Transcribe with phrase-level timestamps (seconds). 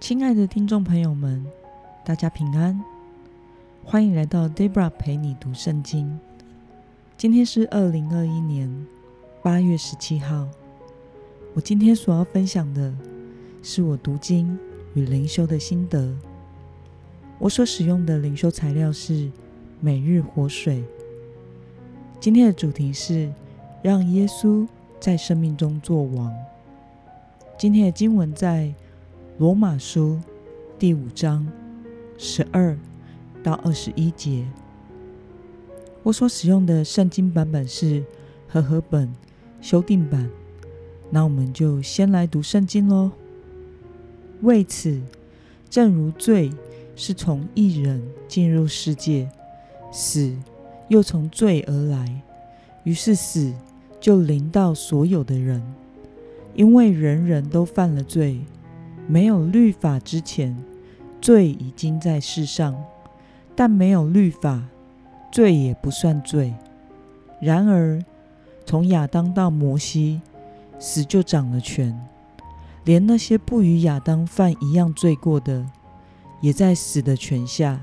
[0.00, 1.44] 亲爱的听众朋友们，
[2.04, 2.82] 大家平安，
[3.84, 6.18] 欢迎来到 Debra 陪你读圣经。
[7.16, 8.86] 今天是二零二一年
[9.42, 10.48] 八月十七号。
[11.54, 12.94] 我今天所要分享的
[13.62, 14.56] 是我读经
[14.94, 16.14] 与灵修的心得。
[17.38, 19.30] 我所使用的灵修材料是
[19.80, 20.84] 每日活水。
[22.20, 23.32] 今天的主题是
[23.82, 24.66] 让耶稣
[25.00, 26.32] 在生命中作王。
[27.58, 28.72] 今天的经文在
[29.38, 30.16] 罗马书
[30.78, 31.44] 第五章
[32.16, 32.78] 十二
[33.42, 34.46] 到二十一节。
[36.04, 38.04] 我所使用的圣经版本是
[38.46, 39.12] 和合本
[39.60, 40.30] 修订版。
[41.10, 43.10] 那我们就先来读圣经喽。
[44.42, 45.00] 为此，
[45.68, 46.52] 正如罪
[46.94, 49.28] 是从一人进入世界，
[49.90, 50.32] 死
[50.86, 52.22] 又从罪而来，
[52.84, 53.52] 于是死
[53.98, 55.60] 就临到所有的人，
[56.58, 58.40] 因为人人都犯了罪。
[59.06, 60.56] 没有律法之前，
[61.20, 62.74] 罪已经在世上；
[63.54, 64.64] 但没有律法，
[65.30, 66.52] 罪也不算罪。
[67.40, 68.02] 然而，
[68.66, 70.20] 从亚当到摩西。
[70.80, 71.92] 死就掌了权，
[72.84, 75.66] 连那些不与亚当犯一样罪过的，
[76.40, 77.80] 也在死的权下。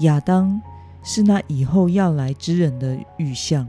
[0.00, 0.60] 亚当
[1.02, 3.66] 是那以后要来之人的预象，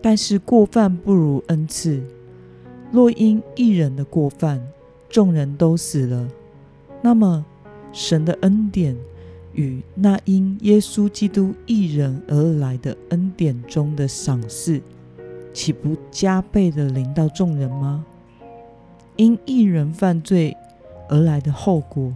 [0.00, 2.02] 但是过犯不如恩赐。
[2.94, 4.64] 若因一人的过犯，
[5.10, 6.28] 众人都死了，
[7.02, 7.44] 那么
[7.92, 8.96] 神的恩典
[9.52, 14.80] 与那因耶稣基督一人而来的恩典中的赏赐。
[15.52, 18.06] 岂不加倍的临到众人吗？
[19.16, 20.56] 因一人犯罪
[21.08, 22.14] 而来的后果，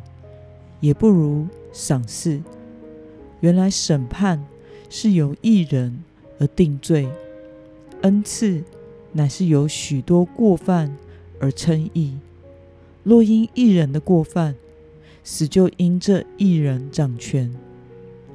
[0.78, 2.40] 也不如赏赐。
[3.40, 4.46] 原来审判
[4.88, 6.04] 是由一人
[6.38, 7.08] 而定罪，
[8.02, 8.62] 恩赐
[9.12, 10.96] 乃是由许多过犯
[11.40, 12.16] 而称义。
[13.02, 14.54] 若因一人的过犯，
[15.24, 17.54] 死就因这一人掌权。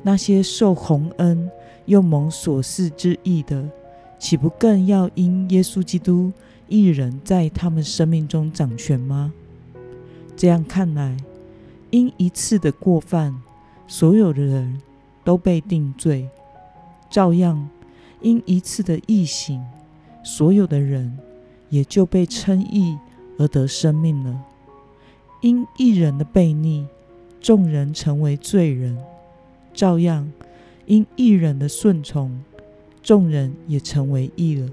[0.02, 1.50] 那些受洪恩
[1.86, 3.70] 又蒙所赐之义的。
[4.20, 6.32] 岂不更要因耶稣基督
[6.70, 9.34] 一人在他们生命中掌权吗？
[10.38, 11.18] 这样看来，
[11.92, 13.36] 因一次的过犯，
[13.86, 14.82] 所有的人
[15.26, 16.26] 都被定罪；
[17.10, 17.68] 照样，
[18.22, 19.62] 因一次的异行，
[20.24, 21.18] 所有的人
[21.70, 22.98] 也就被称义
[23.38, 24.44] 而得生命了。
[25.42, 26.88] 因一人的悖逆，
[27.42, 28.96] 众人成为罪人；
[29.74, 30.32] 照样，
[30.86, 32.42] 因一人的顺从。
[33.02, 34.70] 众人也成为义了，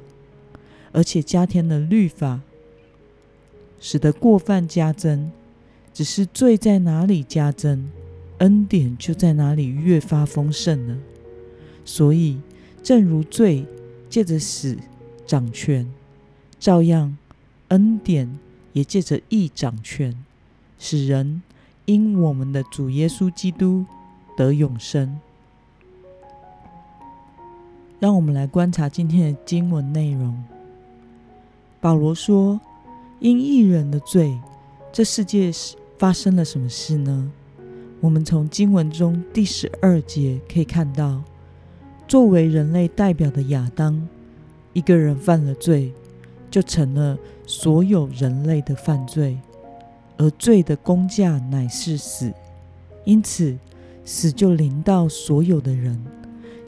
[0.93, 2.41] 而且加添了律法，
[3.81, 5.33] 使得过犯加增。
[5.93, 7.91] 只是罪在哪里加增，
[8.39, 10.97] 恩典就在哪里越发丰盛了。
[11.85, 12.39] 所以，
[12.85, 13.67] 正如罪
[14.09, 14.79] 借着死
[15.31, 15.89] 掌权，
[16.59, 17.17] 照样
[17.69, 18.37] 恩典
[18.73, 20.13] 也借着义掌权，
[20.77, 21.41] 使人
[21.85, 23.87] 因我们的主耶稣基督
[24.37, 25.21] 得永生。
[28.01, 30.43] 让我们来观察今天的经文内容。
[31.81, 32.61] 保罗说
[33.21, 34.37] ：“因一人的罪，
[34.91, 35.53] 这世界
[35.97, 37.31] 发生了什么事呢？”
[38.03, 41.23] 我们从经文中第十二节可以看到，
[42.09, 44.09] 作为人类代表的亚当，
[44.73, 45.93] 一个人犯了罪，
[46.51, 49.39] 就成了所有人类的犯罪，
[50.17, 52.33] 而罪的工价乃是死，
[53.05, 53.57] 因此
[54.05, 56.01] 死就临到所有的人。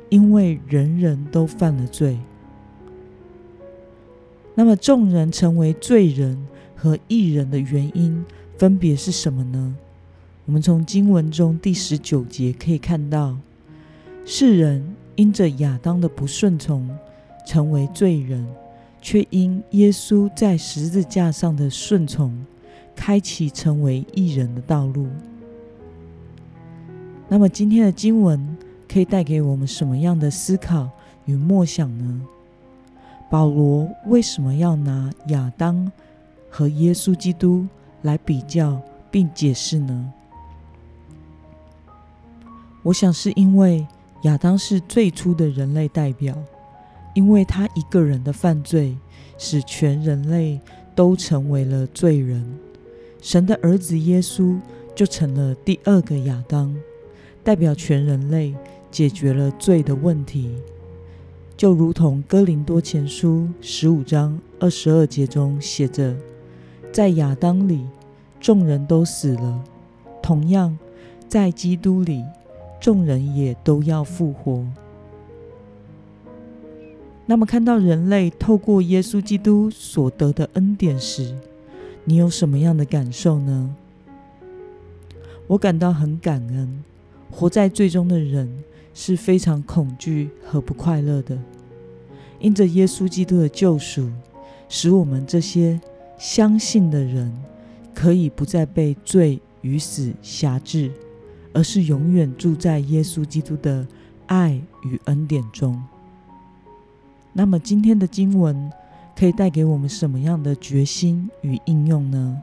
[0.09, 2.19] 因为人人都犯了罪，
[4.55, 6.37] 那么众人成为罪人
[6.77, 8.23] 和义人的原因
[8.59, 9.75] 分别是什么呢？
[10.45, 13.39] 我们从经文中第十九节可以看到，
[14.27, 16.91] 世人因着亚当的不顺从
[17.45, 18.47] 成为罪人，
[19.01, 22.45] 却因耶稣在十字架上的顺从，
[22.95, 25.07] 开启成为义人的道路。
[27.29, 28.57] 那么今天的经文。
[28.89, 30.87] 可以带给我们什么样的思考
[31.25, 32.21] 与默想呢？
[33.31, 35.91] 保罗为什么要拿亚当
[36.51, 37.67] 和耶稣基督
[38.03, 38.79] 来比较
[39.11, 40.13] 并解释呢？
[42.83, 43.87] 我想是因为
[44.25, 46.37] 亚当是最初的人类代表，
[47.15, 48.97] 因为他一个人的犯罪，
[49.39, 50.61] 使全人类
[50.95, 52.45] 都成为了罪人。
[53.21, 54.59] 神的儿子耶稣
[54.95, 56.75] 就成了第二个亚当，
[57.43, 58.55] 代表全人类。
[58.93, 60.55] 解决了罪的问题，
[61.57, 66.15] 就如同哥林多前书十五章二十二节中写着
[66.93, 67.87] ：“在亚当里，
[68.39, 69.59] 众人都死了；
[70.23, 70.79] 同样，
[71.27, 72.23] 在基督里，
[72.79, 74.63] 众人也都要复活。”
[77.33, 81.35] 那么，看到人类透过耶稣基督所得的恩典时，
[82.05, 83.75] 你有什么样的感受呢？
[85.47, 86.85] 我感到很感恩。
[87.31, 88.63] 活在最终的人
[88.93, 91.39] 是非常恐惧和不快乐的。
[92.39, 94.11] 因着耶稣基督的救赎，
[94.69, 95.81] 使我们这些
[96.19, 97.33] 相信的人
[97.95, 100.93] 可以不再被罪与死辖制，
[101.55, 103.87] 而是永远住在耶稣基督的
[104.27, 105.83] 爱与恩典中。
[107.33, 108.71] 那么，今天的经文
[109.17, 112.43] 可以带给我们什么样的决心与应用呢？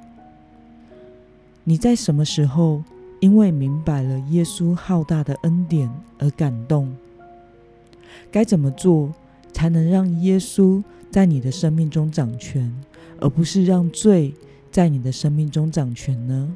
[1.63, 2.83] 你在什么时候？
[3.21, 6.95] 因为明白了耶稣浩大的恩典而感动，
[8.31, 9.13] 该怎么做
[9.51, 10.81] 才能让耶稣
[11.11, 12.73] 在你的生命中掌权，
[13.19, 14.33] 而不是让罪
[14.71, 16.55] 在你的生命中掌权呢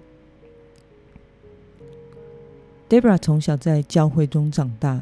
[2.87, 5.01] ？Debra 从小在教会中长大，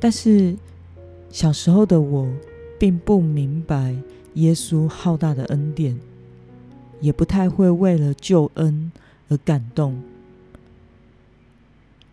[0.00, 0.56] 但是
[1.30, 2.28] 小时候的我
[2.78, 3.94] 并不明白
[4.34, 5.98] 耶稣浩大的恩典，
[7.00, 8.90] 也不太会为了救恩
[9.28, 10.00] 而感动。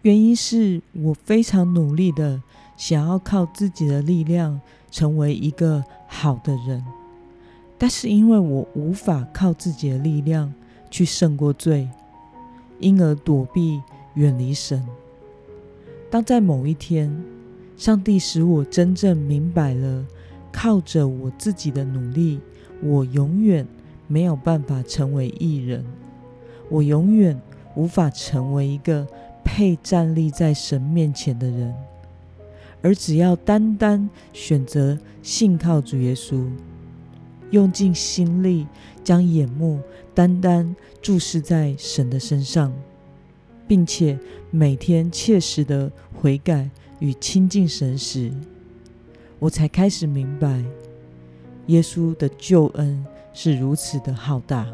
[0.01, 2.42] 原因是我非常努力的
[2.75, 4.60] 想要靠自己的力量
[4.92, 6.83] 成为一个好的人，
[7.77, 10.54] 但是因为我无法靠自己的力量
[10.92, 11.88] 去胜过罪，
[12.80, 13.81] 因而躲避
[14.15, 14.86] 远离神。
[16.10, 17.24] 当在某一天，
[17.77, 20.05] 上帝使我真正明白了，
[20.51, 22.39] 靠着我自己的努力，
[22.81, 23.67] 我永远
[24.07, 25.83] 没有办法成为艺人，
[26.69, 27.39] 我永远
[27.75, 29.07] 无法成为一个。
[29.45, 31.75] 配站立在神面前的人，
[32.81, 36.47] 而只要单单选择信靠主耶稣，
[37.51, 38.65] 用尽心力
[39.03, 39.79] 将眼目
[40.15, 42.73] 单单注视在神的身上，
[43.67, 44.17] 并且
[44.49, 46.71] 每天切实的悔改
[47.03, 48.31] 与亲近神时，
[49.38, 50.63] 我才开始明白，
[51.65, 54.65] 耶稣的救恩是如此的浩大，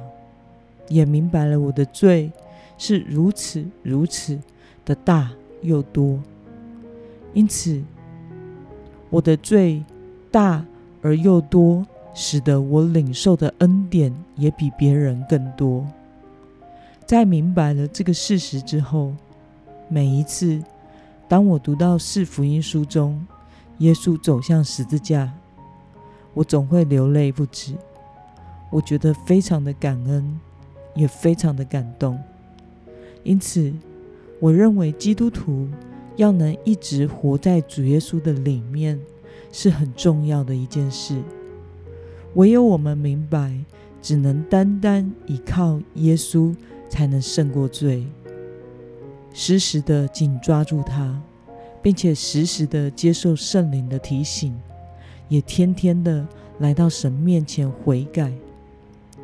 [0.89, 2.31] 也明白了我的罪
[2.77, 4.39] 是如此如此。
[4.85, 5.29] 的大
[5.61, 6.19] 又多，
[7.35, 7.79] 因此
[9.11, 9.83] 我的罪
[10.31, 10.65] 大
[11.03, 11.85] 而又多，
[12.15, 15.85] 使得我领受的恩典也比别人更多。
[17.05, 19.13] 在明白了这个事实之后，
[19.89, 20.59] 每一次
[21.29, 23.25] 当我读到四福音书中
[23.77, 25.31] 耶稣走向十字架，
[26.33, 27.75] 我总会流泪不止。
[28.71, 30.39] 我觉得非常的感恩，
[30.95, 32.19] 也非常的感动，
[33.23, 33.71] 因此。
[34.41, 35.67] 我认为基督徒
[36.15, 38.97] 要能一直活在主耶稣的里面
[39.51, 41.21] 是很重要的一件事。
[42.35, 43.53] 唯有我们明白，
[44.01, 46.55] 只能单单依靠耶稣，
[46.87, 48.07] 才能胜过罪。
[49.41, 51.17] 时时的紧抓住他，
[51.81, 54.53] 并且时时的接受圣灵的提醒，
[55.29, 56.27] 也天天的
[56.57, 58.33] 来到神面前悔改，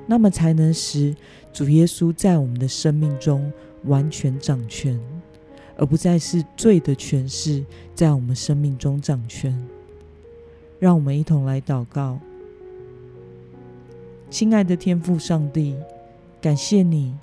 [0.07, 1.13] 那么才能使
[1.51, 3.51] 主耶稣在我们的生命中。
[3.87, 4.99] 完全掌权，
[5.77, 7.63] 而不再是罪的权势
[7.93, 9.53] 在我们生命中掌权。
[10.79, 12.17] 让我们一同来祷告，
[14.31, 15.75] 亲爱的天父上帝，
[16.41, 17.13] 感谢你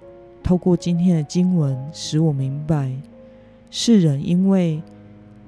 [0.42, 2.92] 透过今天的经文，使我明白
[3.70, 4.82] 世人因为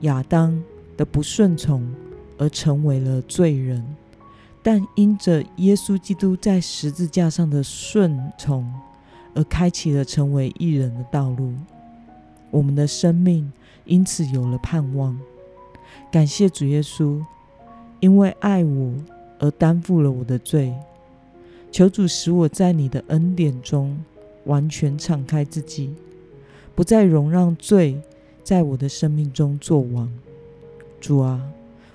[0.00, 0.62] 亚当
[0.96, 1.86] 的不顺从
[2.38, 3.84] 而成为了罪人，
[4.62, 8.70] 但因着耶稣基督在十字架上的顺从。
[9.36, 11.52] 而开启了成为艺人的道路，
[12.52, 13.52] 我们的生命
[13.84, 15.18] 因此有了盼望。
[16.08, 17.20] 感谢主耶稣，
[17.98, 18.94] 因为爱我
[19.40, 20.72] 而担负了我的罪。
[21.72, 23.98] 求主使我在你的恩典中
[24.44, 25.94] 完全敞开自己，
[26.74, 28.00] 不再容让罪
[28.42, 30.12] 在我的生命中作王。
[31.00, 31.42] 主啊，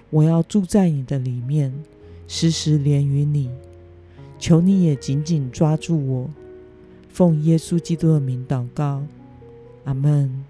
[0.10, 1.74] 我要住在你的里面，
[2.28, 3.50] 时时连于你。
[4.38, 6.30] 求你也紧紧抓住我。
[7.10, 9.04] 奉耶稣基督的名祷告，
[9.84, 10.46] 阿门。